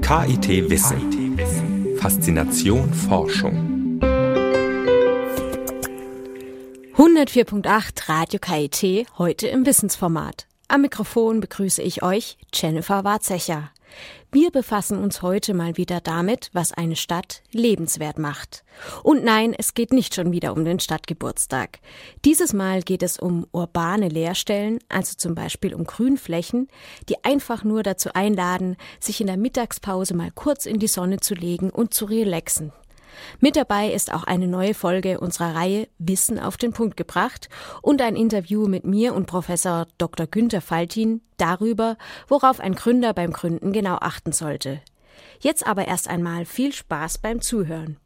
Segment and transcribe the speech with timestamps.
[0.00, 1.96] KIT Wissen.
[1.98, 4.00] Faszination Forschung.
[6.96, 10.46] 104.8 Radio KIT, heute im Wissensformat.
[10.68, 13.70] Am Mikrofon begrüße ich euch, Jennifer Warzecher.
[14.32, 18.64] Wir befassen uns heute mal wieder damit, was eine Stadt lebenswert macht.
[19.02, 21.80] Und nein, es geht nicht schon wieder um den Stadtgeburtstag.
[22.24, 26.68] Dieses Mal geht es um urbane Leerstellen, also zum Beispiel um Grünflächen,
[27.08, 31.34] die einfach nur dazu einladen, sich in der Mittagspause mal kurz in die Sonne zu
[31.34, 32.72] legen und zu relaxen.
[33.38, 37.48] Mit dabei ist auch eine neue Folge unserer Reihe Wissen auf den Punkt gebracht
[37.82, 40.26] und ein Interview mit mir und Professor Dr.
[40.26, 41.96] Günther Faltin darüber,
[42.28, 44.80] worauf ein Gründer beim Gründen genau achten sollte.
[45.40, 47.96] Jetzt aber erst einmal viel Spaß beim Zuhören.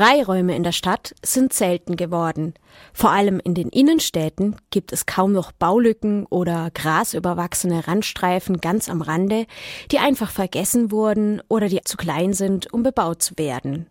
[0.00, 2.54] Freiräume in der Stadt sind selten geworden.
[2.94, 9.02] Vor allem in den Innenstädten gibt es kaum noch Baulücken oder grasüberwachsene Randstreifen ganz am
[9.02, 9.44] Rande,
[9.90, 13.90] die einfach vergessen wurden oder die zu klein sind, um bebaut zu werden.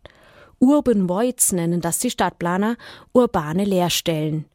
[0.58, 2.76] Urban Voids nennen das die Stadtplaner
[3.14, 4.46] urbane Leerstellen.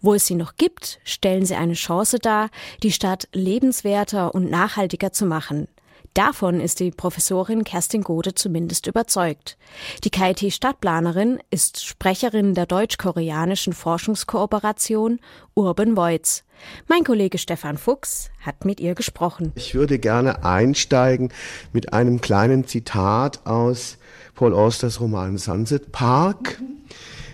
[0.00, 2.50] Wo es sie noch gibt, stellen sie eine Chance dar,
[2.82, 5.68] die Stadt lebenswerter und nachhaltiger zu machen.
[6.14, 9.58] Davon ist die Professorin Kerstin Gode zumindest überzeugt.
[10.04, 15.18] Die KIT-Stadtplanerin ist Sprecherin der deutsch-koreanischen Forschungskooperation
[15.54, 16.44] Urban Voids.
[16.86, 19.50] Mein Kollege Stefan Fuchs hat mit ihr gesprochen.
[19.56, 21.32] Ich würde gerne einsteigen
[21.72, 23.98] mit einem kleinen Zitat aus
[24.36, 26.60] Paul Austers Roman Sunset Park.
[26.60, 26.73] Mhm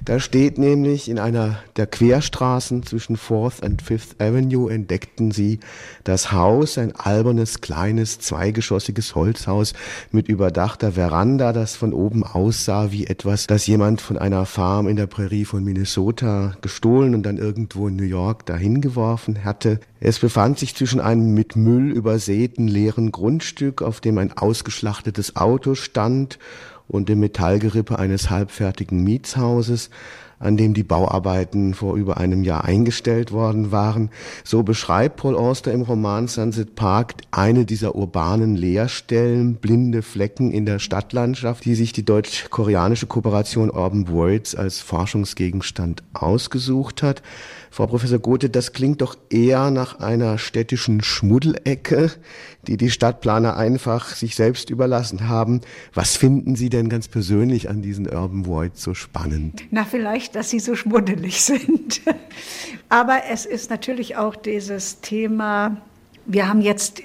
[0.04, 5.60] da steht nämlich in einer der Querstraßen zwischen Fourth and Fifth Avenue entdeckten sie
[6.04, 9.74] das Haus, ein albernes, kleines, zweigeschossiges Holzhaus
[10.10, 14.96] mit überdachter Veranda, das von oben aussah wie etwas, das jemand von einer Farm in
[14.96, 19.80] der Prärie von Minnesota gestohlen und dann irgendwo in New York dahin geworfen hatte.
[20.00, 25.74] Es befand sich zwischen einem mit Müll übersäten leeren Grundstück, auf dem ein ausgeschlachtetes Auto
[25.74, 26.38] stand
[26.90, 29.90] und dem Metallgerippe eines halbfertigen Mietshauses,
[30.40, 34.10] an dem die Bauarbeiten vor über einem Jahr eingestellt worden waren.
[34.42, 40.64] So beschreibt Paul Auster im Roman Sunset Park eine dieser urbanen Leerstellen, blinde Flecken in
[40.64, 47.22] der Stadtlandschaft, die sich die deutsch-koreanische Kooperation Urban Worlds als Forschungsgegenstand ausgesucht hat.
[47.70, 52.10] Frau Professor Gothe, das klingt doch eher nach einer städtischen Schmuddelecke,
[52.66, 55.60] die die Stadtplaner einfach sich selbst überlassen haben.
[55.94, 59.62] Was finden Sie denn ganz persönlich an diesen Urban Voids so spannend?
[59.70, 62.00] Na, vielleicht, dass sie so schmuddelig sind.
[62.88, 65.76] Aber es ist natürlich auch dieses Thema,
[66.26, 67.02] wir haben jetzt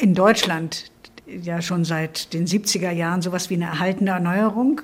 [0.00, 0.92] in Deutschland
[1.26, 4.82] ja schon seit den 70er Jahren sowas wie eine erhaltene Erneuerung.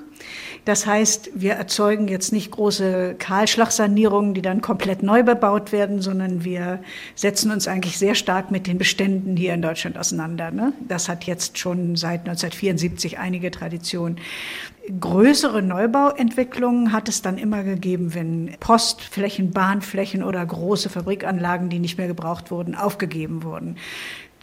[0.65, 6.43] Das heißt, wir erzeugen jetzt nicht große Kahlschlagsanierungen, die dann komplett neu bebaut werden, sondern
[6.43, 6.83] wir
[7.15, 10.51] setzen uns eigentlich sehr stark mit den Beständen hier in Deutschland auseinander.
[10.51, 10.73] Ne?
[10.87, 14.17] Das hat jetzt schon seit 1974 einige Tradition.
[14.99, 21.97] Größere Neubauentwicklungen hat es dann immer gegeben, wenn Postflächen, Bahnflächen oder große Fabrikanlagen, die nicht
[21.97, 23.77] mehr gebraucht wurden, aufgegeben wurden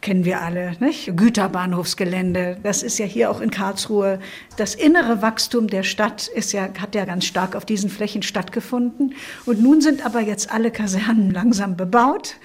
[0.01, 1.15] kennen wir alle, nicht?
[1.15, 2.57] Güterbahnhofsgelände.
[2.63, 4.19] Das ist ja hier auch in Karlsruhe.
[4.55, 9.13] Das innere Wachstum der Stadt ist ja, hat ja ganz stark auf diesen Flächen stattgefunden.
[9.45, 12.35] Und nun sind aber jetzt alle Kasernen langsam bebaut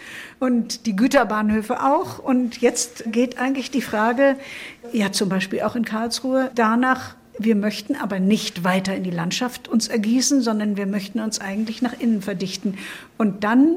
[0.40, 2.18] und die Güterbahnhöfe auch.
[2.18, 4.36] Und jetzt geht eigentlich die Frage,
[4.92, 9.68] ja zum Beispiel auch in Karlsruhe, danach, wir möchten aber nicht weiter in die Landschaft
[9.68, 12.78] uns ergießen, sondern wir möchten uns eigentlich nach innen verdichten.
[13.16, 13.76] Und dann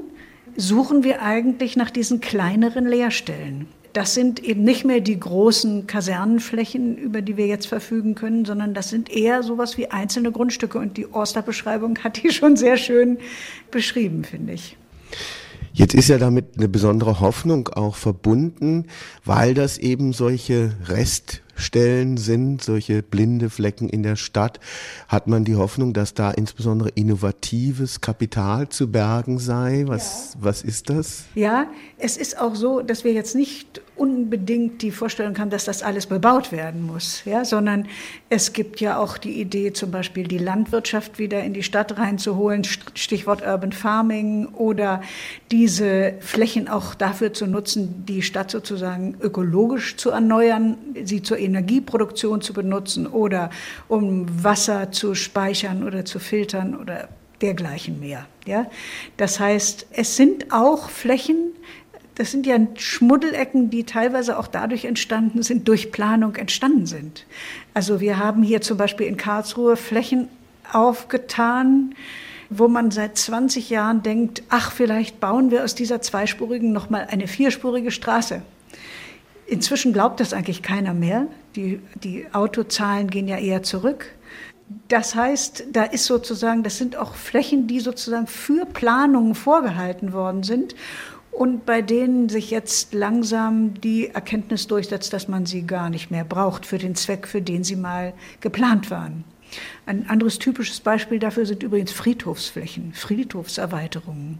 [0.57, 3.68] suchen wir eigentlich nach diesen kleineren Leerstellen.
[3.94, 8.73] Das sind eben nicht mehr die großen Kasernenflächen, über die wir jetzt verfügen können, sondern
[8.73, 10.78] das sind eher sowas wie einzelne Grundstücke.
[10.78, 13.17] Und die Orster-Beschreibung hat die schon sehr schön
[13.72, 14.78] beschrieben, finde ich.
[15.73, 18.85] Jetzt ist ja damit eine besondere Hoffnung auch verbunden,
[19.25, 24.59] weil das eben solche Rest Stellen sind, solche blinde Flecken in der Stadt,
[25.07, 29.83] hat man die Hoffnung, dass da insbesondere innovatives Kapital zu bergen sei.
[29.87, 30.39] Was, ja.
[30.43, 31.25] was ist das?
[31.35, 31.67] Ja,
[31.97, 36.05] es ist auch so, dass wir jetzt nicht unbedingt die Vorstellung haben, dass das alles
[36.05, 37.88] bebaut werden muss, ja, sondern
[38.29, 42.64] es gibt ja auch die Idee, zum Beispiel die Landwirtschaft wieder in die Stadt reinzuholen,
[42.64, 45.02] Stichwort Urban Farming oder
[45.52, 52.41] diese Flächen auch dafür zu nutzen, die Stadt sozusagen ökologisch zu erneuern, sie zur Energieproduktion
[52.41, 53.50] zu benutzen oder
[53.88, 57.09] um Wasser zu speichern oder zu filtern oder
[57.41, 58.26] dergleichen mehr.
[58.46, 58.67] Ja?
[59.17, 61.53] Das heißt, es sind auch Flächen,
[62.17, 67.28] das sind ja Schmuddelecken, die teilweise auch dadurch entstanden sind, durch Planung entstanden sind.
[67.75, 70.28] Also wir haben hier zum Beispiel in Karlsruhe Flächen
[70.73, 71.93] aufgetan,
[72.49, 77.28] wo man seit 20 Jahren denkt, ach, vielleicht bauen wir aus dieser zweispurigen nochmal eine
[77.28, 78.41] vierspurige Straße.
[79.46, 81.28] Inzwischen glaubt das eigentlich keiner mehr.
[81.55, 84.08] Die, die Autozahlen gehen ja eher zurück.
[84.87, 90.41] Das heißt, da ist sozusagen, das sind auch Flächen, die sozusagen für Planungen vorgehalten worden
[90.41, 90.73] sind
[91.37, 96.23] und bei denen sich jetzt langsam die Erkenntnis durchsetzt, dass man sie gar nicht mehr
[96.23, 99.23] braucht für den Zweck, für den sie mal geplant waren.
[99.85, 104.40] Ein anderes typisches Beispiel dafür sind übrigens Friedhofsflächen, Friedhofserweiterungen.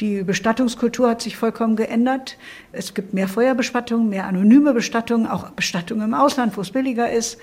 [0.00, 2.36] Die Bestattungskultur hat sich vollkommen geändert.
[2.72, 7.38] Es gibt mehr Feuerbestattung, mehr anonyme Bestattung, auch Bestattung im Ausland, wo es billiger ist.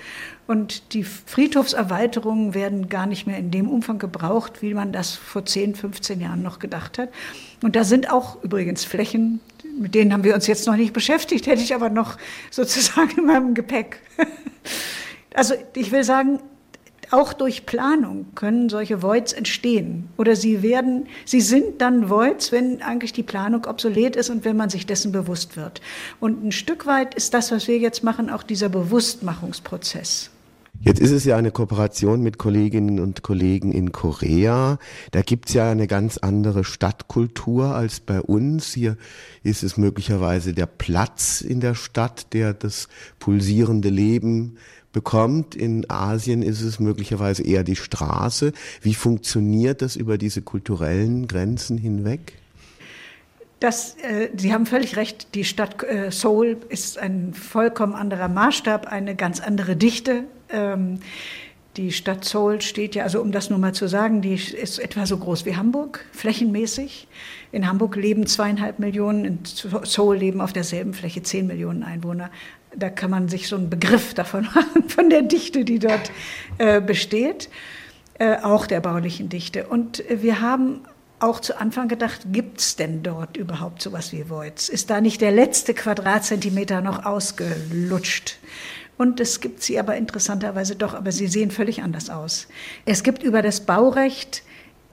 [0.46, 5.44] Und die Friedhofserweiterungen werden gar nicht mehr in dem Umfang gebraucht, wie man das vor
[5.44, 7.08] 10, 15 Jahren noch gedacht hat.
[7.62, 9.40] Und da sind auch übrigens Flächen,
[9.76, 12.16] mit denen haben wir uns jetzt noch nicht beschäftigt, hätte ich aber noch
[12.50, 14.00] sozusagen in meinem Gepäck.
[15.36, 16.38] Also ich will sagen,
[17.14, 20.08] auch durch Planung können solche Voids entstehen.
[20.16, 24.56] Oder sie werden, sie sind dann Voids, wenn eigentlich die Planung obsolet ist und wenn
[24.56, 25.80] man sich dessen bewusst wird.
[26.20, 30.30] Und ein Stück weit ist das, was wir jetzt machen, auch dieser Bewusstmachungsprozess.
[30.80, 34.78] Jetzt ist es ja eine Kooperation mit Kolleginnen und Kollegen in Korea.
[35.12, 38.74] Da gibt's ja eine ganz andere Stadtkultur als bei uns.
[38.74, 38.96] Hier
[39.42, 42.88] ist es möglicherweise der Platz in der Stadt, der das
[43.18, 44.56] pulsierende Leben
[44.92, 45.54] bekommt.
[45.54, 48.52] In Asien ist es möglicherweise eher die Straße.
[48.82, 52.34] Wie funktioniert das über diese kulturellen Grenzen hinweg?
[53.60, 58.86] Das, äh, Sie haben völlig recht, die Stadt äh, Seoul ist ein vollkommen anderer Maßstab,
[58.86, 60.24] eine ganz andere Dichte.
[60.50, 61.00] Ähm,
[61.76, 65.06] die Stadt Seoul steht ja, also um das nur mal zu sagen, die ist etwa
[65.06, 67.08] so groß wie Hamburg, flächenmäßig.
[67.50, 72.30] In Hamburg leben zweieinhalb Millionen, in Seoul leben auf derselben Fläche zehn Millionen Einwohner
[72.76, 76.10] da kann man sich so einen Begriff davon machen, von der Dichte, die dort
[76.58, 77.48] äh, besteht,
[78.18, 79.66] äh, auch der baulichen Dichte.
[79.66, 80.80] Und wir haben
[81.20, 84.68] auch zu Anfang gedacht, gibt es denn dort überhaupt sowas wie Voids?
[84.68, 88.38] Ist da nicht der letzte Quadratzentimeter noch ausgelutscht?
[88.96, 92.46] Und es gibt sie aber interessanterweise doch, aber sie sehen völlig anders aus.
[92.84, 94.42] Es gibt über das Baurecht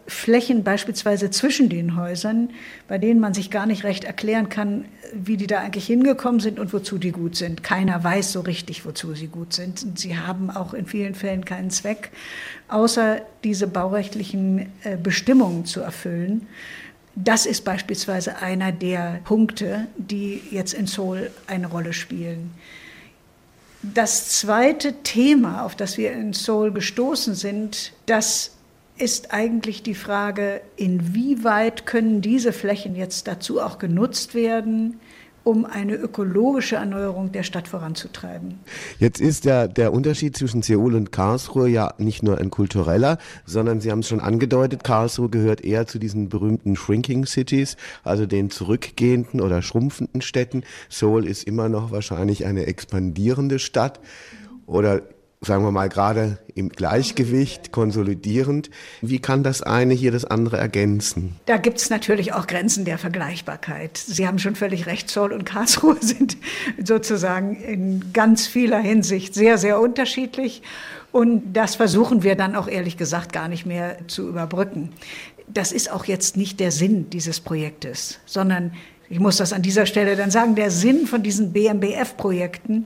[0.07, 2.49] Flächen beispielsweise zwischen den Häusern,
[2.87, 6.59] bei denen man sich gar nicht recht erklären kann, wie die da eigentlich hingekommen sind
[6.59, 7.63] und wozu die gut sind.
[7.63, 9.83] Keiner weiß so richtig, wozu sie gut sind.
[9.83, 12.09] Und sie haben auch in vielen Fällen keinen Zweck,
[12.67, 16.47] außer diese baurechtlichen äh, Bestimmungen zu erfüllen.
[17.15, 22.51] Das ist beispielsweise einer der Punkte, die jetzt in Seoul eine Rolle spielen.
[23.83, 28.51] Das zweite Thema, auf das wir in Seoul gestoßen sind, das
[28.97, 34.99] ist eigentlich die Frage, inwieweit können diese Flächen jetzt dazu auch genutzt werden,
[35.43, 38.59] um eine ökologische Erneuerung der Stadt voranzutreiben.
[38.99, 43.81] Jetzt ist der, der Unterschied zwischen Seoul und Karlsruhe ja nicht nur ein kultureller, sondern
[43.81, 48.49] Sie haben es schon angedeutet, Karlsruhe gehört eher zu diesen berühmten Shrinking Cities, also den
[48.49, 50.63] zurückgehenden oder schrumpfenden Städten.
[50.89, 53.99] Seoul ist immer noch wahrscheinlich eine expandierende Stadt
[54.67, 55.01] oder
[55.43, 58.69] sagen wir mal, gerade im Gleichgewicht, konsolidierend.
[59.01, 61.35] Wie kann das eine hier das andere ergänzen?
[61.47, 63.97] Da gibt es natürlich auch Grenzen der Vergleichbarkeit.
[63.97, 66.37] Sie haben schon völlig recht, Seoul und Karlsruhe sind
[66.83, 70.61] sozusagen in ganz vieler Hinsicht sehr, sehr unterschiedlich.
[71.11, 74.89] Und das versuchen wir dann auch ehrlich gesagt gar nicht mehr zu überbrücken.
[75.47, 78.73] Das ist auch jetzt nicht der Sinn dieses Projektes, sondern
[79.09, 82.85] ich muss das an dieser Stelle dann sagen, der Sinn von diesen BMBF-Projekten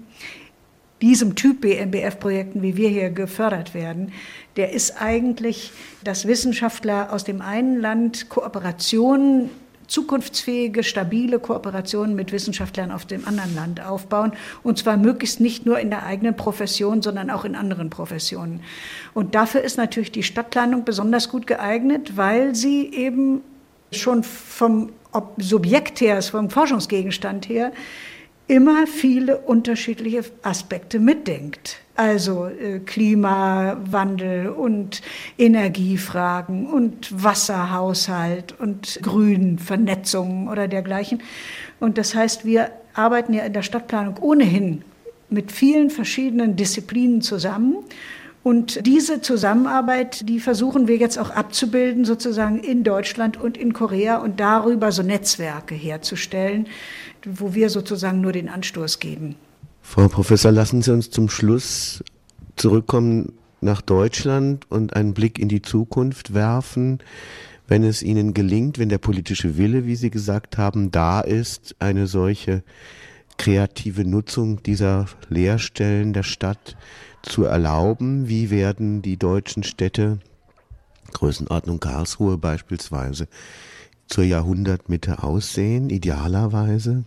[1.01, 4.11] diesem Typ BMBF-Projekten, wie wir hier gefördert werden,
[4.55, 5.71] der ist eigentlich,
[6.03, 9.49] dass Wissenschaftler aus dem einen Land Kooperationen
[9.87, 14.33] zukunftsfähige, stabile Kooperationen mit Wissenschaftlern auf dem anderen Land aufbauen.
[14.63, 18.61] Und zwar möglichst nicht nur in der eigenen Profession, sondern auch in anderen Professionen.
[19.13, 23.41] Und dafür ist natürlich die Stadtplanung besonders gut geeignet, weil sie eben
[23.91, 24.91] schon vom
[25.37, 27.71] Subjekt her, vom Forschungsgegenstand her,
[28.47, 31.79] immer viele unterschiedliche Aspekte mitdenkt.
[31.95, 35.01] Also äh, Klimawandel und
[35.37, 41.23] Energiefragen und Wasserhaushalt und Grünvernetzung oder dergleichen.
[41.79, 44.83] Und das heißt, wir arbeiten ja in der Stadtplanung ohnehin
[45.29, 47.77] mit vielen verschiedenen Disziplinen zusammen.
[48.43, 54.17] Und diese Zusammenarbeit, die versuchen wir jetzt auch abzubilden, sozusagen in Deutschland und in Korea
[54.17, 56.67] und darüber so Netzwerke herzustellen,
[57.25, 59.35] wo wir sozusagen nur den Anstoß geben.
[59.81, 62.03] Frau Professor, lassen Sie uns zum Schluss
[62.55, 66.99] zurückkommen nach Deutschland und einen Blick in die Zukunft werfen.
[67.67, 72.05] wenn es ihnen gelingt, wenn der politische Wille, wie Sie gesagt haben, da ist, eine
[72.05, 72.63] solche
[73.37, 76.77] kreative Nutzung dieser Leerstellen der Stadt
[77.23, 78.27] zu erlauben.
[78.27, 80.19] Wie werden die deutschen Städte,
[81.13, 83.27] Größenordnung Karlsruhe beispielsweise,
[84.07, 87.03] zur Jahrhundertmitte aussehen, idealerweise?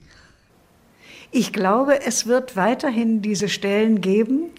[1.30, 4.50] Ich glaube, es wird weiterhin diese Stellen geben,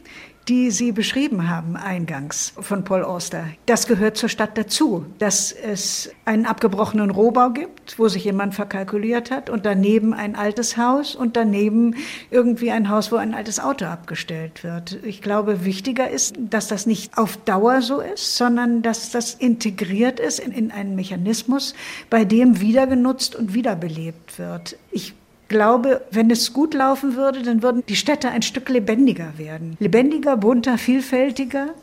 [0.50, 3.46] die Sie beschrieben haben eingangs von Paul Auster.
[3.68, 9.30] Das gehört zur Stadt dazu, dass es einen abgebrochenen Rohbau gibt, wo sich jemand verkalkuliert
[9.30, 11.96] hat und daneben ein altes Haus und daneben
[12.32, 14.98] irgendwie ein Haus, wo ein altes Auto abgestellt wird.
[15.04, 20.20] Ich glaube, wichtiger ist, dass das nicht auf Dauer so ist, sondern dass das integriert
[20.20, 21.76] ist in, in einen Mechanismus,
[22.10, 24.78] bei dem wieder genutzt und wiederbelebt wird.
[24.90, 25.14] Ich
[25.50, 29.76] glaube, wenn es gut laufen würde, dann würden die Städte ein Stück lebendiger werden.
[29.80, 31.74] Lebendiger, bunter, vielfältiger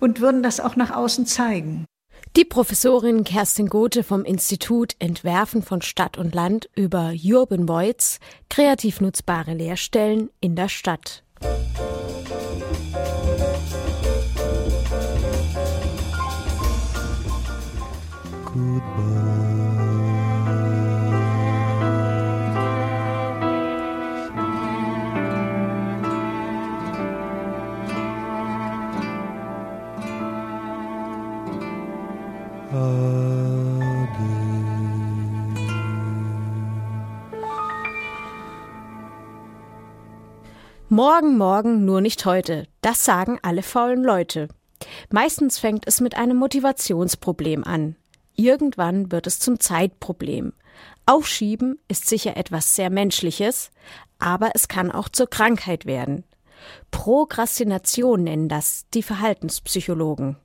[0.00, 1.84] und würden das auch nach außen zeigen.
[2.36, 9.00] Die Professorin Kerstin Gothe vom Institut Entwerfen von Stadt und Land über Urban Voids, kreativ
[9.00, 11.24] nutzbare Lehrstellen in der Stadt.
[41.02, 42.66] Morgen, morgen, nur nicht heute.
[42.82, 44.48] Das sagen alle faulen Leute.
[45.08, 47.96] Meistens fängt es mit einem Motivationsproblem an.
[48.36, 50.52] Irgendwann wird es zum Zeitproblem.
[51.06, 53.70] Aufschieben ist sicher etwas sehr Menschliches,
[54.18, 56.24] aber es kann auch zur Krankheit werden.
[56.90, 60.36] Prokrastination nennen das die Verhaltenspsychologen.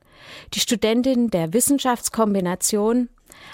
[0.54, 3.10] Die Studentin der Wissenschaftskombination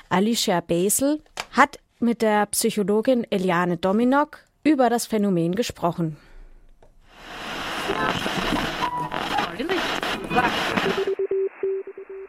[0.10, 6.18] Alicia Basel hat mit der Psychologin Eliane Dominok über das Phänomen gesprochen.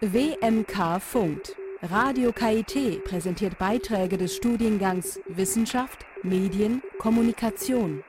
[0.00, 1.54] WMK funkt.
[1.82, 8.02] Radio KIT präsentiert Beiträge des Studiengangs Wissenschaft, Medien, Kommunikation.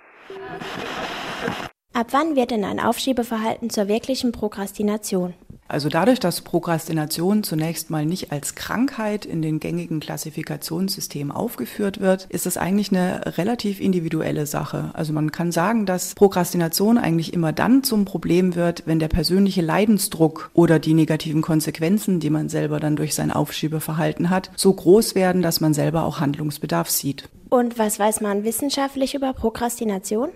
[1.94, 5.36] Ab wann wird denn ein Aufschiebeverhalten zur wirklichen Prokrastination?
[5.68, 12.26] Also dadurch, dass Prokrastination zunächst mal nicht als Krankheit in den gängigen Klassifikationssystemen aufgeführt wird,
[12.30, 14.92] ist es eigentlich eine relativ individuelle Sache.
[14.94, 19.62] Also man kann sagen, dass Prokrastination eigentlich immer dann zum Problem wird, wenn der persönliche
[19.62, 25.16] Leidensdruck oder die negativen Konsequenzen, die man selber dann durch sein Aufschiebeverhalten hat, so groß
[25.16, 27.30] werden, dass man selber auch Handlungsbedarf sieht.
[27.50, 30.30] Und was weiß man wissenschaftlich über Prokrastination?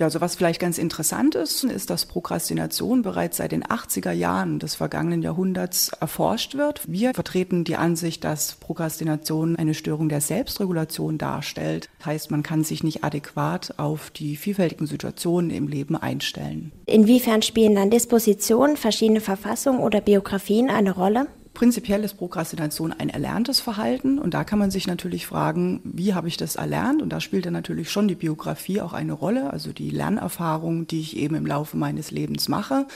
[0.00, 4.58] Ja, also was vielleicht ganz interessant ist, ist, dass Prokrastination bereits seit den 80er Jahren
[4.58, 6.80] des vergangenen Jahrhunderts erforscht wird.
[6.90, 11.90] Wir vertreten die Ansicht, dass Prokrastination eine Störung der Selbstregulation darstellt.
[11.98, 16.72] Das heißt, man kann sich nicht adäquat auf die vielfältigen Situationen im Leben einstellen.
[16.86, 21.26] Inwiefern spielen dann Dispositionen, verschiedene Verfassungen oder Biografien eine Rolle?
[21.60, 26.26] Prinzipiell ist Prokrastination ein erlerntes Verhalten und da kann man sich natürlich fragen, wie habe
[26.26, 27.02] ich das erlernt?
[27.02, 31.00] Und da spielt dann natürlich schon die Biografie auch eine Rolle, also die Lernerfahrung, die
[31.00, 32.86] ich eben im Laufe meines Lebens mache.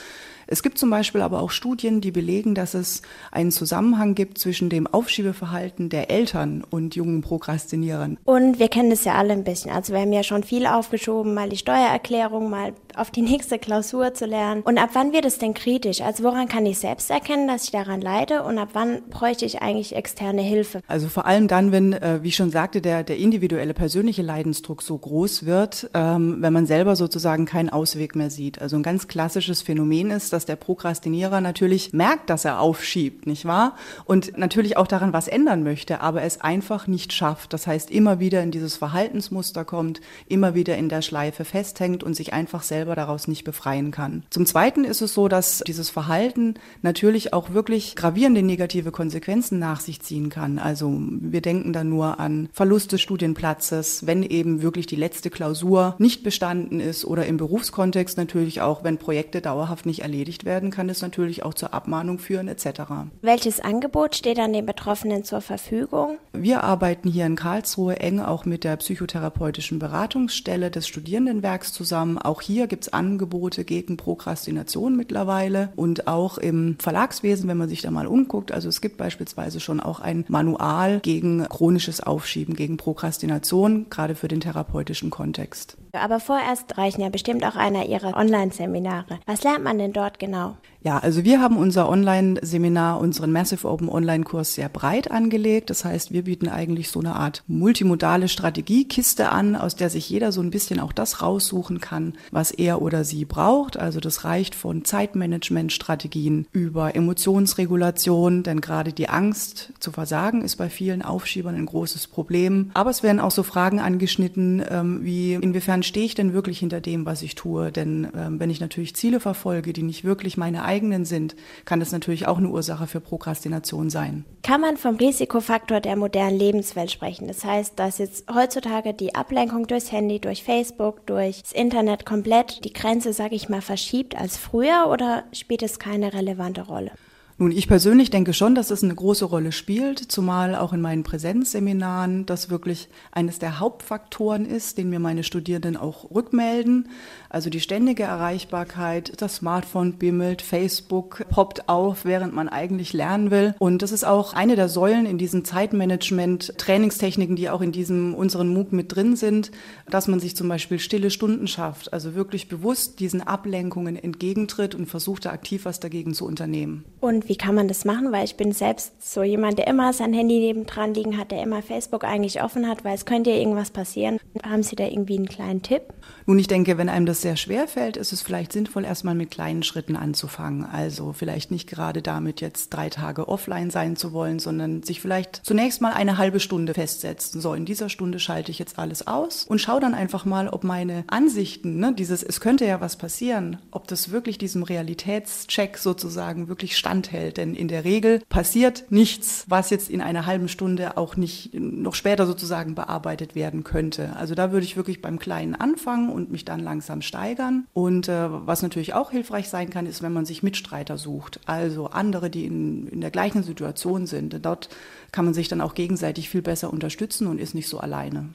[0.46, 4.68] Es gibt zum Beispiel aber auch Studien, die belegen, dass es einen Zusammenhang gibt zwischen
[4.68, 8.18] dem Aufschiebeverhalten der Eltern und jungen Prokrastinierern.
[8.24, 9.70] Und wir kennen das ja alle ein bisschen.
[9.70, 14.14] Also wir haben ja schon viel aufgeschoben, mal die Steuererklärung, mal auf die nächste Klausur
[14.14, 14.62] zu lernen.
[14.62, 16.00] Und ab wann wird es denn kritisch?
[16.00, 19.62] Also woran kann ich selbst erkennen, dass ich daran leide und ab wann bräuchte ich
[19.62, 20.80] eigentlich externe Hilfe?
[20.86, 24.82] Also vor allem dann, wenn, äh, wie ich schon sagte, der, der individuelle persönliche Leidensdruck
[24.82, 28.60] so groß wird, ähm, wenn man selber sozusagen keinen Ausweg mehr sieht.
[28.60, 33.46] Also ein ganz klassisches Phänomen ist, dass der Prokrastinierer natürlich merkt, dass er aufschiebt, nicht
[33.46, 33.76] wahr?
[34.04, 37.52] Und natürlich auch daran was ändern möchte, aber es einfach nicht schafft.
[37.52, 42.14] Das heißt, immer wieder in dieses Verhaltensmuster kommt, immer wieder in der Schleife festhängt und
[42.14, 44.24] sich einfach selber daraus nicht befreien kann.
[44.30, 49.80] Zum Zweiten ist es so, dass dieses Verhalten natürlich auch wirklich gravierende negative Konsequenzen nach
[49.80, 50.58] sich ziehen kann.
[50.58, 55.94] Also wir denken da nur an Verlust des Studienplatzes, wenn eben wirklich die letzte Klausur
[55.98, 60.70] nicht bestanden ist oder im Berufskontext natürlich auch, wenn Projekte dauerhaft nicht erledigt erledigt werden,
[60.70, 62.82] kann es natürlich auch zur Abmahnung führen etc.
[63.20, 66.16] Welches Angebot steht an den Betroffenen zur Verfügung?
[66.32, 72.16] Wir arbeiten hier in Karlsruhe eng auch mit der psychotherapeutischen Beratungsstelle des Studierendenwerks zusammen.
[72.16, 77.82] Auch hier gibt es Angebote gegen Prokrastination mittlerweile und auch im Verlagswesen, wenn man sich
[77.82, 78.50] da mal umguckt.
[78.50, 84.28] Also es gibt beispielsweise schon auch ein Manual gegen chronisches Aufschieben, gegen Prokrastination, gerade für
[84.28, 85.76] den therapeutischen Kontext.
[85.92, 89.20] Aber vorerst reichen ja bestimmt auch einer Ihrer Online-Seminare.
[89.26, 90.56] Was lernt man denn dort genau?
[90.84, 95.70] Ja, also wir haben unser Online-Seminar, unseren Massive Open Online-Kurs sehr breit angelegt.
[95.70, 100.30] Das heißt, wir bieten eigentlich so eine Art multimodale Strategiekiste an, aus der sich jeder
[100.30, 103.78] so ein bisschen auch das raussuchen kann, was er oder sie braucht.
[103.78, 110.68] Also das reicht von Zeitmanagement-Strategien über Emotionsregulation, denn gerade die Angst zu versagen ist bei
[110.68, 112.72] vielen Aufschiebern ein großes Problem.
[112.74, 116.82] Aber es werden auch so Fragen angeschnitten, ähm, wie inwiefern stehe ich denn wirklich hinter
[116.82, 117.72] dem, was ich tue?
[117.72, 121.34] Denn ähm, wenn ich natürlich Ziele verfolge, die nicht wirklich meine eigenen sind,
[121.64, 124.24] kann das natürlich auch eine Ursache für Prokrastination sein.
[124.42, 127.26] Kann man vom Risikofaktor der modernen Lebenswelt sprechen?
[127.26, 132.72] Das heißt, dass jetzt heutzutage die Ablenkung durchs Handy, durch Facebook, durchs Internet komplett die
[132.72, 136.92] Grenze, sage ich mal, verschiebt als früher oder spielt es keine relevante Rolle?
[137.36, 141.02] Nun, ich persönlich denke schon, dass es eine große Rolle spielt, zumal auch in meinen
[141.02, 146.88] Präsenzseminaren das wirklich eines der Hauptfaktoren ist, den mir meine Studierenden auch rückmelden.
[147.34, 153.56] Also die ständige Erreichbarkeit, das Smartphone bimmelt, Facebook poppt auf, während man eigentlich lernen will.
[153.58, 158.14] Und das ist auch eine der Säulen in diesem Zeitmanagement, Trainingstechniken, die auch in diesem
[158.14, 159.50] unseren MOOC mit drin sind,
[159.90, 164.86] dass man sich zum Beispiel stille Stunden schafft, also wirklich bewusst diesen Ablenkungen entgegentritt und
[164.86, 166.84] versucht, da aktiv was dagegen zu unternehmen.
[167.00, 168.12] Und wie kann man das machen?
[168.12, 171.62] Weil ich bin selbst so jemand, der immer sein Handy nebendran liegen hat, der immer
[171.62, 174.20] Facebook eigentlich offen hat, weil es könnte ja irgendwas passieren.
[174.44, 175.82] Haben Sie da irgendwie einen kleinen Tipp?
[176.26, 179.30] Nun, ich denke, wenn einem das sehr schwer fällt, ist es vielleicht sinnvoll, erstmal mit
[179.30, 180.62] kleinen Schritten anzufangen.
[180.62, 185.40] Also vielleicht nicht gerade damit jetzt drei Tage offline sein zu wollen, sondern sich vielleicht
[185.42, 187.40] zunächst mal eine halbe Stunde festsetzen.
[187.40, 190.64] So, in dieser Stunde schalte ich jetzt alles aus und schaue dann einfach mal, ob
[190.64, 196.48] meine Ansichten, ne, dieses, es könnte ja was passieren, ob das wirklich diesem Realitätscheck sozusagen
[196.48, 197.38] wirklich standhält.
[197.38, 201.94] Denn in der Regel passiert nichts, was jetzt in einer halben Stunde auch nicht noch
[201.94, 204.14] später sozusagen bearbeitet werden könnte.
[204.14, 207.66] Also da würde ich wirklich beim Kleinen anfangen und mich dann langsam steigern.
[207.72, 211.86] Und äh, was natürlich auch hilfreich sein kann, ist, wenn man sich Mitstreiter sucht, also
[211.86, 214.44] andere, die in, in der gleichen Situation sind.
[214.44, 214.68] Dort
[215.12, 218.30] kann man sich dann auch gegenseitig viel besser unterstützen und ist nicht so alleine.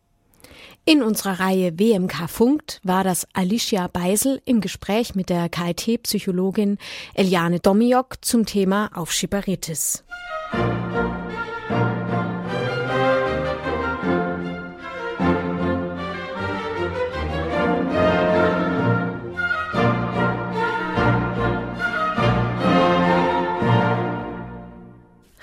[0.85, 6.77] In unserer Reihe WMK Funkt war das Alicia Beisel im Gespräch mit der KIT-Psychologin
[7.13, 10.05] Eliane Domiok zum Thema Aufschieberitis.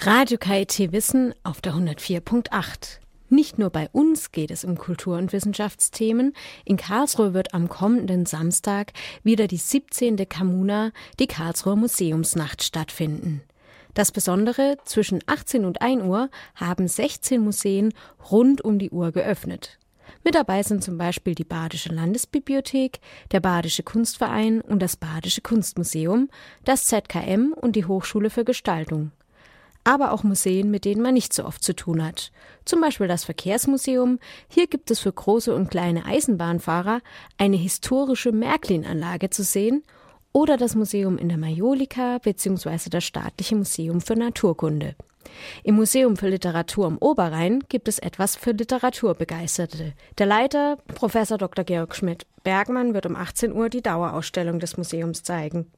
[0.06, 3.00] Radio KIT Wissen auf der 104.8.
[3.28, 6.32] Nicht nur bei uns geht es um Kultur- und Wissenschaftsthemen.
[6.64, 8.92] In Karlsruhe wird am kommenden Samstag
[9.24, 10.16] wieder die 17.
[10.28, 13.42] Kamuna, die Karlsruher Museumsnacht, stattfinden.
[13.94, 17.92] Das Besondere, zwischen 18 und 1 Uhr haben 16 Museen
[18.30, 19.80] rund um die Uhr geöffnet.
[20.22, 23.00] Mit dabei sind zum Beispiel die Badische Landesbibliothek,
[23.32, 26.28] der Badische Kunstverein und das Badische Kunstmuseum,
[26.64, 29.10] das ZKM und die Hochschule für Gestaltung
[29.86, 32.32] aber auch Museen, mit denen man nicht so oft zu tun hat.
[32.64, 34.18] Zum Beispiel das Verkehrsmuseum.
[34.48, 37.00] Hier gibt es für große und kleine Eisenbahnfahrer
[37.38, 39.84] eine historische Märklin-Anlage zu sehen
[40.32, 42.90] oder das Museum in der Majolika bzw.
[42.90, 44.96] das Staatliche Museum für Naturkunde.
[45.62, 49.92] Im Museum für Literatur am Oberrhein gibt es etwas für Literaturbegeisterte.
[50.18, 51.64] Der Leiter, Professor Dr.
[51.64, 55.70] Georg Schmidt-Bergmann, wird um 18 Uhr die Dauerausstellung des Museums zeigen.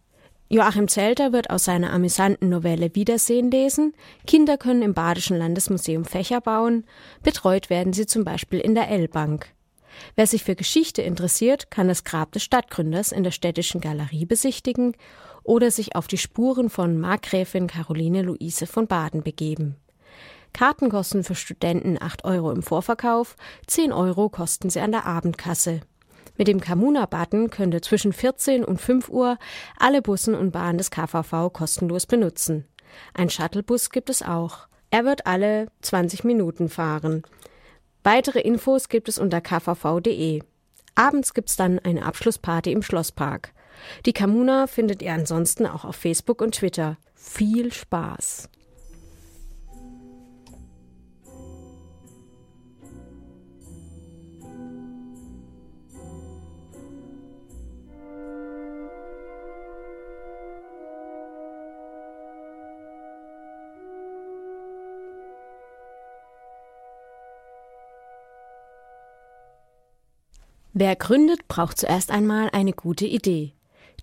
[0.50, 3.92] Joachim Zelter wird aus seiner amüsanten Novelle Wiedersehen lesen.
[4.26, 6.86] Kinder können im Badischen Landesmuseum Fächer bauen.
[7.22, 9.52] Betreut werden sie zum Beispiel in der L-Bank.
[10.16, 14.94] Wer sich für Geschichte interessiert, kann das Grab des Stadtgründers in der Städtischen Galerie besichtigen
[15.42, 19.76] oder sich auf die Spuren von Markgräfin Caroline Luise von Baden begeben.
[20.54, 25.82] Karten kosten für Studenten 8 Euro im Vorverkauf, 10 Euro kosten sie an der Abendkasse.
[26.38, 29.38] Mit dem Kamuna-Button könnt ihr zwischen 14 und 5 Uhr
[29.76, 32.64] alle Bussen und Bahnen des KVV kostenlos benutzen.
[33.12, 34.68] Ein Shuttlebus gibt es auch.
[34.90, 37.22] Er wird alle 20 Minuten fahren.
[38.04, 40.40] Weitere Infos gibt es unter kvv.de.
[40.94, 43.52] Abends gibt's dann eine Abschlussparty im Schlosspark.
[44.06, 46.98] Die Kamuna findet ihr ansonsten auch auf Facebook und Twitter.
[47.14, 48.48] Viel Spaß!
[70.80, 73.52] Wer gründet, braucht zuerst einmal eine gute Idee.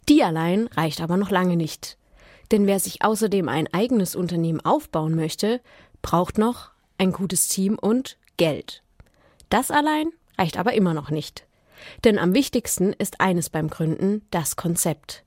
[0.09, 1.97] Die allein reicht aber noch lange nicht.
[2.51, 5.61] Denn wer sich außerdem ein eigenes Unternehmen aufbauen möchte,
[6.01, 8.83] braucht noch ein gutes Team und Geld.
[9.47, 11.47] Das allein reicht aber immer noch nicht.
[12.03, 15.23] Denn am wichtigsten ist eines beim Gründen, das Konzept.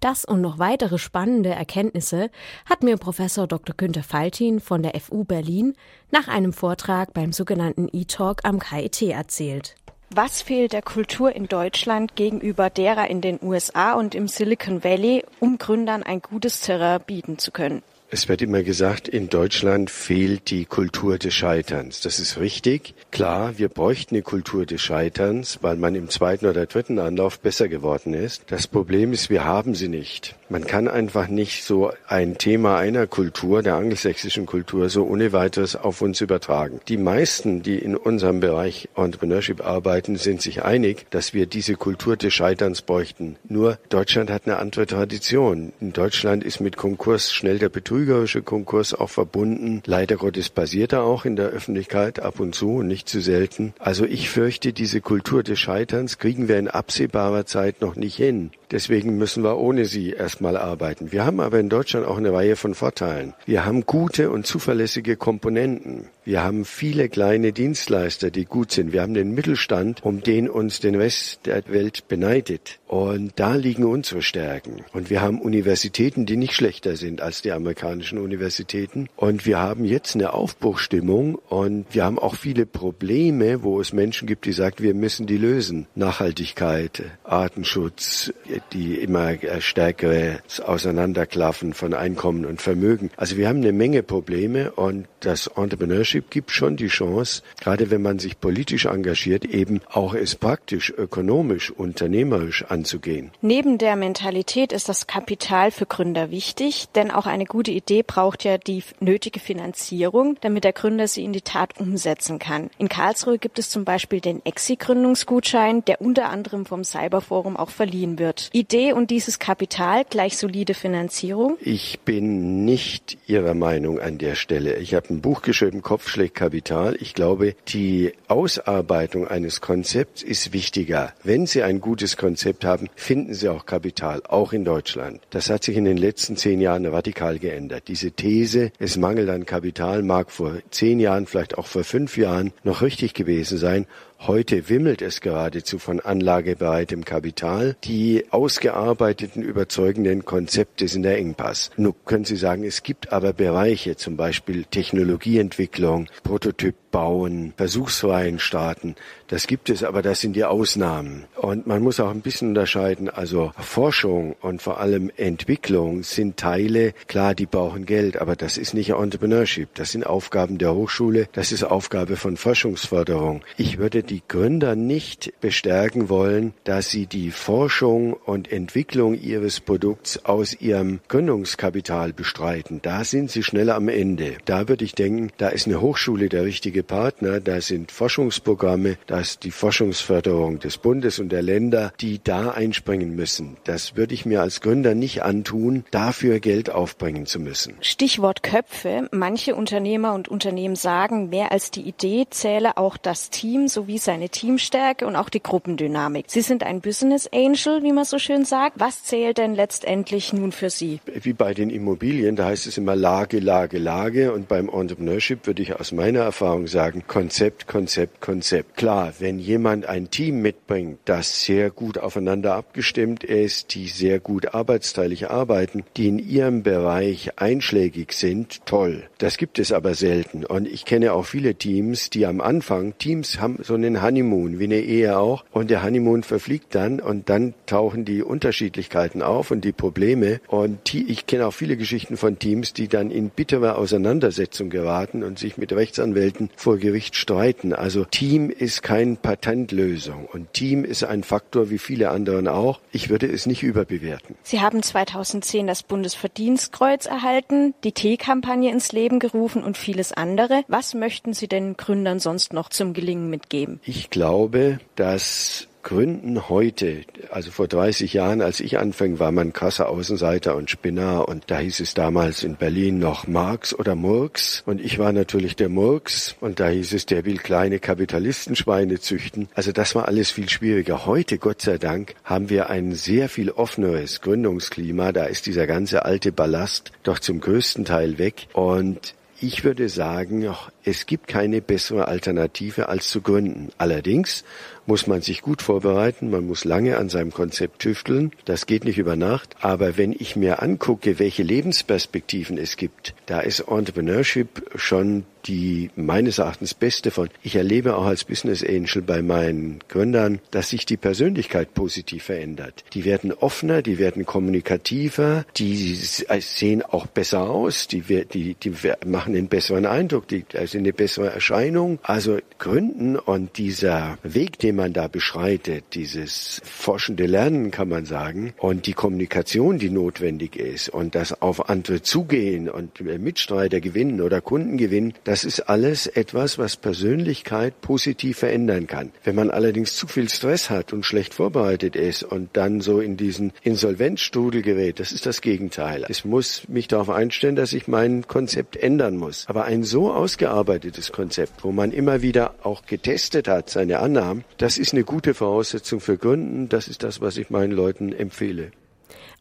[0.00, 2.30] Das und noch weitere spannende Erkenntnisse
[2.66, 3.74] hat mir Professor Dr.
[3.74, 5.74] Günter Faltin von der FU Berlin
[6.10, 9.74] nach einem Vortrag beim sogenannten E-Talk am KIT erzählt.
[10.14, 15.24] Was fehlt der Kultur in Deutschland gegenüber derer in den USA und im Silicon Valley,
[15.40, 17.82] um Gründern ein gutes Terrain bieten zu können?
[18.14, 22.02] Es wird immer gesagt, in Deutschland fehlt die Kultur des Scheiterns.
[22.02, 22.92] Das ist richtig.
[23.10, 27.68] Klar, wir bräuchten eine Kultur des Scheiterns, weil man im zweiten oder dritten Anlauf besser
[27.68, 28.42] geworden ist.
[28.48, 30.36] Das Problem ist, wir haben sie nicht.
[30.50, 35.74] Man kann einfach nicht so ein Thema einer Kultur, der angelsächsischen Kultur, so ohne weiteres
[35.74, 36.80] auf uns übertragen.
[36.88, 42.18] Die meisten, die in unserem Bereich Entrepreneurship arbeiten, sind sich einig, dass wir diese Kultur
[42.18, 43.36] des Scheiterns bräuchten.
[43.48, 45.72] Nur Deutschland hat eine andere Tradition.
[45.80, 47.70] In Deutschland ist mit Konkurs schnell der
[48.02, 49.80] betrügerische Konkurs auch verbunden.
[49.86, 53.74] Leider Gottes passiert er auch in der Öffentlichkeit ab und zu und nicht zu selten.
[53.78, 58.50] Also ich fürchte, diese Kultur des Scheiterns kriegen wir in absehbarer Zeit noch nicht hin.
[58.72, 61.12] Deswegen müssen wir ohne sie erstmal arbeiten.
[61.12, 63.34] Wir haben aber in Deutschland auch eine Reihe von Vorteilen.
[63.44, 66.06] Wir haben gute und zuverlässige Komponenten.
[66.24, 68.92] Wir haben viele kleine Dienstleister, die gut sind.
[68.92, 72.78] Wir haben den Mittelstand, um den uns den Rest der Welt beneidet.
[72.86, 74.84] Und da liegen unsere Stärken.
[74.92, 79.08] Und wir haben Universitäten, die nicht schlechter sind als die amerikanischen Universitäten.
[79.16, 84.26] Und wir haben jetzt eine Aufbruchstimmung und wir haben auch viele Probleme, wo es Menschen
[84.26, 85.86] gibt, die sagen, wir müssen die lösen.
[85.94, 88.32] Nachhaltigkeit, Artenschutz,
[88.72, 93.10] die immer stärkere Auseinanderklaffen von Einkommen und Vermögen.
[93.16, 98.02] Also wir haben eine Menge Probleme und das Entrepreneurship gibt schon die Chance, gerade wenn
[98.02, 103.30] man sich politisch engagiert, eben auch es praktisch, ökonomisch, unternehmerisch anzugehen.
[103.40, 108.44] Neben der Mentalität ist das Kapital für Gründer wichtig, denn auch eine gute Idee braucht
[108.44, 112.70] ja die nötige Finanzierung, damit der Gründer sie in die Tat umsetzen kann.
[112.78, 118.18] In Karlsruhe gibt es zum Beispiel den Exi-Gründungsgutschein, der unter anderem vom Cyberforum auch verliehen
[118.18, 118.50] wird.
[118.52, 121.56] Idee und dieses Kapital gleich solide Finanzierung?
[121.60, 124.76] Ich bin nicht Ihrer Meinung an der Stelle.
[124.76, 126.96] Ich habe ein Buch geschrieben, Kopf schlägt Kapital.
[127.00, 131.14] Ich glaube, die Ausarbeitung eines Konzepts ist wichtiger.
[131.24, 135.20] Wenn Sie ein gutes Konzept haben, finden Sie auch Kapital, auch in Deutschland.
[135.30, 137.88] Das hat sich in den letzten zehn Jahren radikal geändert.
[137.88, 142.52] Diese These, es mangelt an Kapital, mag vor zehn Jahren, vielleicht auch vor fünf Jahren
[142.64, 143.86] noch richtig gewesen sein.
[144.28, 147.74] Heute wimmelt es geradezu von anlagebereitem Kapital.
[147.82, 151.72] Die ausgearbeiteten, überzeugenden Konzepte sind der Engpass.
[151.76, 158.94] Nun können Sie sagen, es gibt aber Bereiche, zum Beispiel Technologieentwicklung, Prototyp bauen, Versuchsreihen starten.
[159.26, 161.24] Das gibt es, aber das sind die Ausnahmen.
[161.34, 163.08] Und man muss auch ein bisschen unterscheiden.
[163.08, 168.74] Also Forschung und vor allem Entwicklung sind Teile, klar, die brauchen Geld, aber das ist
[168.74, 169.70] nicht Entrepreneurship.
[169.74, 171.28] Das sind Aufgaben der Hochschule.
[171.32, 173.42] Das ist Aufgabe von Forschungsförderung.
[173.56, 180.26] Ich würde die Gründer nicht bestärken wollen, dass sie die Forschung und Entwicklung ihres Produkts
[180.26, 182.80] aus ihrem Gründungskapital bestreiten.
[182.82, 184.36] Da sind sie schneller am Ende.
[184.44, 187.40] Da würde ich denken, da ist eine Hochschule der richtige Partner.
[187.40, 193.16] Da sind Forschungsprogramme, da ist die Forschungsförderung des Bundes und der Länder, die da einspringen
[193.16, 193.56] müssen.
[193.64, 197.76] Das würde ich mir als Gründer nicht antun, dafür Geld aufbringen zu müssen.
[197.80, 199.08] Stichwort Köpfe.
[199.10, 204.28] Manche Unternehmer und Unternehmen sagen, mehr als die Idee zähle auch das Team sowie seine
[204.28, 206.26] Teamstärke und auch die Gruppendynamik.
[206.28, 208.78] Sie sind ein Business Angel, wie man so schön sagt.
[208.78, 211.00] Was zählt denn letztendlich nun für Sie?
[211.06, 214.32] Wie bei den Immobilien, da heißt es immer Lage, Lage, Lage.
[214.32, 218.76] Und beim Entrepreneurship würde ich aus meiner Erfahrung sagen, Konzept, Konzept, Konzept.
[218.76, 224.54] Klar, wenn jemand ein Team mitbringt, das sehr gut aufeinander abgestimmt ist, die sehr gut
[224.54, 229.04] arbeitsteilig arbeiten, die in ihrem Bereich einschlägig sind, toll.
[229.18, 230.44] Das gibt es aber selten.
[230.44, 234.64] Und ich kenne auch viele Teams, die am Anfang, Teams haben so einen Honeymoon, wie
[234.64, 235.44] eine Ehe auch.
[235.52, 240.40] Und der Honeymoon verfliegt dann und dann tauchen die Unterschiedlichkeiten auf und die Probleme.
[240.48, 245.38] Und ich kenne auch viele Geschichten von Teams, die dann in bittere Auseinandersetzung geraten und
[245.38, 247.72] sich mit Rechtsanwälten vor Gericht streiten.
[247.72, 252.80] Also Team ist keine Patentlösung und Team ist ein Faktor wie viele anderen auch.
[252.92, 254.36] Ich würde es nicht überbewerten.
[254.42, 260.64] Sie haben 2010 das Bundesverdienstkreuz erhalten, die T-Kampagne ins Leben gerufen und vieles andere.
[260.68, 263.71] Was möchten Sie den Gründern sonst noch zum Gelingen mitgeben?
[263.84, 269.88] Ich glaube, dass Gründen heute, also vor 30 Jahren, als ich anfing, war man krasser
[269.88, 274.80] Außenseiter und Spinner und da hieß es damals in Berlin noch Marx oder Murks und
[274.80, 279.48] ich war natürlich der Murks und da hieß es, der will kleine Kapitalistenschweine züchten.
[279.54, 281.04] Also das war alles viel schwieriger.
[281.04, 285.10] Heute, Gott sei Dank, haben wir ein sehr viel offeneres Gründungsklima.
[285.10, 290.54] Da ist dieser ganze alte Ballast doch zum größten Teil weg und ich würde sagen,
[290.84, 293.70] es gibt keine bessere Alternative als zu gründen.
[293.76, 294.44] Allerdings
[294.86, 298.32] muss man sich gut vorbereiten, man muss lange an seinem Konzept tüfteln.
[298.44, 299.56] Das geht nicht über Nacht.
[299.60, 306.38] Aber wenn ich mir angucke, welche Lebensperspektiven es gibt, da ist Entrepreneurship schon die meines
[306.38, 307.28] Erachtens beste von.
[307.42, 312.84] Ich erlebe auch als Business Angel bei meinen Gründern, dass sich die Persönlichkeit positiv verändert.
[312.94, 318.72] Die werden offener, die werden kommunikativer, die sehen auch besser aus, die, die, die
[319.06, 321.98] machen einen besseren Eindruck, die sind eine bessere Erscheinung.
[322.02, 328.54] Also Gründen und dieser Weg, den man da beschreitet, dieses forschende Lernen kann man sagen
[328.58, 334.40] und die Kommunikation, die notwendig ist und das auf andere zugehen und Mitstreiter gewinnen oder
[334.40, 339.12] Kunden gewinnen, das ist alles etwas, was Persönlichkeit positiv verändern kann.
[339.24, 343.16] Wenn man allerdings zu viel Stress hat und schlecht vorbereitet ist und dann so in
[343.16, 346.04] diesen Insolvenzstrudel gerät, das ist das Gegenteil.
[346.08, 349.44] Es muss mich darauf einstellen, dass ich mein Konzept ändern muss.
[349.48, 354.78] Aber ein so ausgearbeitetes Konzept, wo man immer wieder auch getestet hat, seine Annahmen, das
[354.78, 356.68] ist eine gute Voraussetzung für Gründen.
[356.68, 358.70] Das ist das, was ich meinen Leuten empfehle.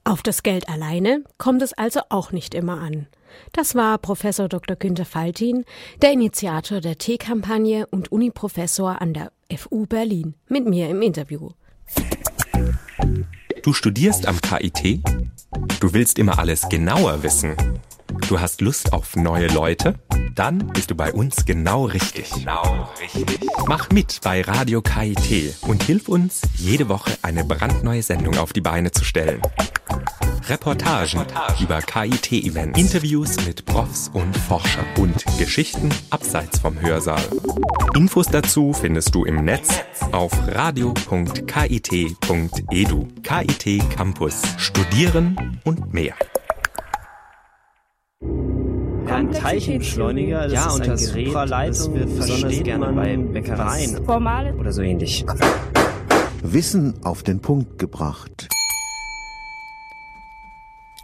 [0.04, 3.06] Auf das Geld alleine kommt es also auch nicht immer an.
[3.52, 4.76] Das war Professor Dr.
[4.76, 5.64] Günter Faltin,
[6.02, 11.52] der Initiator der T-Kampagne und Uniprofessor an der FU Berlin, mit mir im Interview.
[13.62, 15.04] Du studierst am KIT?
[15.80, 17.56] Du willst immer alles genauer wissen.
[18.28, 19.96] Du hast Lust auf neue Leute?
[20.36, 22.30] Dann bist du bei uns genau richtig.
[22.32, 23.40] Genau richtig.
[23.68, 28.62] Mach mit bei Radio KIT und hilf uns, jede Woche eine brandneue Sendung auf die
[28.62, 29.42] Beine zu stellen.
[30.48, 31.26] Reportagen
[31.60, 37.24] über KIT-Events, Interviews mit Profs und Forschern und Geschichten abseits vom Hörsaal.
[37.96, 39.70] Infos dazu findest du im Netz
[40.12, 41.48] auf radio.kit.edu.
[43.24, 44.42] KIT Campus.
[44.58, 46.16] Studieren und mehr.
[49.36, 53.18] Ein Teilchenbeschleuniger, das ja, ist und ein das Gerät, Supraleitung das wir besonders gerne bei
[53.18, 55.26] Bäckereien Formale oder so ähnlich.
[56.44, 58.48] Wissen auf den Punkt gebracht.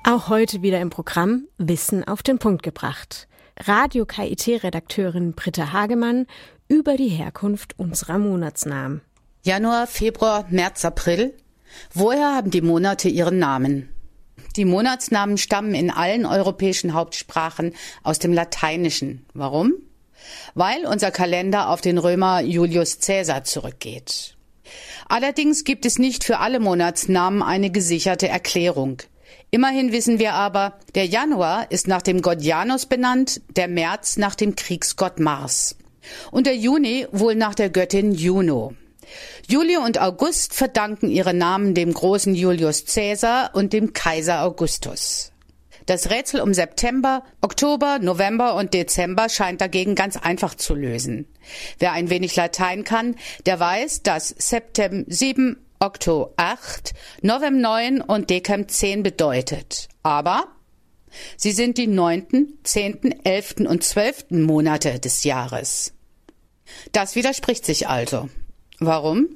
[0.03, 3.27] Auch heute wieder im Programm Wissen auf den Punkt gebracht.
[3.59, 6.27] Radio KIT-Redakteurin Britta Hagemann
[6.67, 9.01] über die Herkunft unserer Monatsnamen.
[9.43, 11.33] Januar, Februar, März, April.
[11.93, 13.89] Woher haben die Monate ihren Namen?
[14.57, 19.25] Die Monatsnamen stammen in allen europäischen Hauptsprachen aus dem Lateinischen.
[19.35, 19.73] Warum?
[20.55, 24.35] Weil unser Kalender auf den Römer Julius Caesar zurückgeht.
[25.07, 29.03] Allerdings gibt es nicht für alle Monatsnamen eine gesicherte Erklärung.
[29.51, 34.35] Immerhin wissen wir aber, der Januar ist nach dem Gott Janus benannt, der März nach
[34.35, 35.77] dem Kriegsgott Mars
[36.31, 38.73] und der Juni wohl nach der Göttin Juno.
[39.49, 45.31] Juli und August verdanken ihre Namen dem großen Julius Caesar und dem Kaiser Augustus.
[45.85, 51.29] Das Rätsel um September, Oktober, November und Dezember scheint dagegen ganz einfach zu lösen.
[51.79, 58.29] Wer ein wenig Latein kann, der weiß, dass Septem 7, Okto 8, Novem 9 und
[58.29, 59.87] Decem 10 bedeutet.
[60.03, 60.47] Aber
[61.37, 65.93] sie sind die neunten, zehnten, elften und zwölften Monate des Jahres.
[66.91, 68.27] Das widerspricht sich also.
[68.79, 69.27] Warum?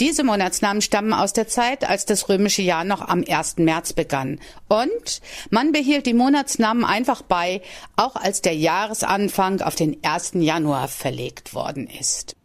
[0.00, 3.56] Diese Monatsnamen stammen aus der Zeit, als das römische Jahr noch am 1.
[3.58, 4.38] März begann.
[4.68, 7.62] Und man behielt die Monatsnamen einfach bei,
[7.96, 10.32] auch als der Jahresanfang auf den 1.
[10.34, 12.36] Januar verlegt worden ist.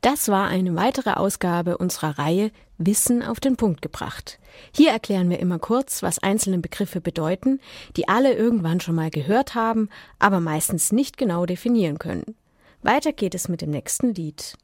[0.00, 4.38] Das war eine weitere Ausgabe unserer Reihe Wissen auf den Punkt gebracht.
[4.74, 7.60] Hier erklären wir immer kurz, was einzelne Begriffe bedeuten,
[7.96, 12.34] die alle irgendwann schon mal gehört haben, aber meistens nicht genau definieren können.
[12.82, 14.56] Weiter geht es mit dem nächsten Lied.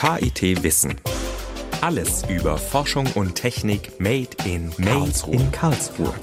[0.00, 0.98] KIT Wissen.
[1.82, 5.34] Alles über Forschung und Technik made in Karlsruhe.
[5.34, 6.14] Made in Karlsruhe.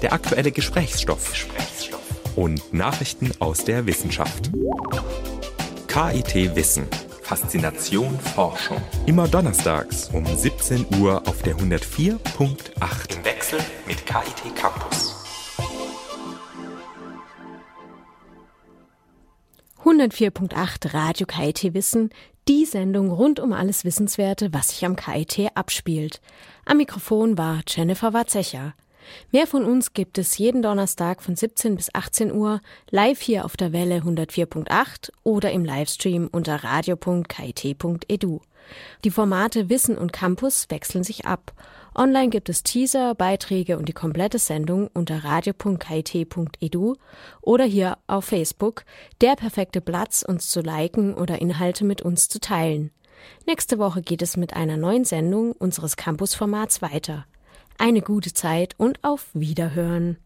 [0.00, 1.30] Der aktuelle Gesprächsstoff.
[1.30, 2.00] Gesprächsstoff.
[2.34, 4.50] Und Nachrichten aus der Wissenschaft.
[5.86, 6.86] KIT Wissen.
[7.20, 8.80] Faszination Forschung.
[9.04, 13.16] Immer donnerstags um 17 Uhr auf der 104.8.
[13.16, 15.14] Im Wechsel mit KIT Campus.
[19.84, 22.10] 104.8 Radio KIT Wissen,
[22.50, 26.20] die Sendung rund um alles Wissenswerte, was sich am KIT abspielt.
[26.64, 28.74] Am Mikrofon war Jennifer Warzecher.
[29.30, 32.60] Mehr von uns gibt es jeden Donnerstag von 17 bis 18 Uhr
[32.90, 38.40] live hier auf der Welle 104.8 oder im Livestream unter radio.kit.edu.
[39.04, 41.52] Die Formate Wissen und Campus wechseln sich ab.
[41.94, 46.94] Online gibt es Teaser, Beiträge und die komplette Sendung unter radio.kit.edu
[47.40, 48.84] oder hier auf Facebook,
[49.20, 52.90] der perfekte Platz, uns zu liken oder Inhalte mit uns zu teilen.
[53.46, 57.26] Nächste Woche geht es mit einer neuen Sendung unseres Campusformats weiter.
[57.78, 60.18] eine gute Zeit und auf Wiederhören.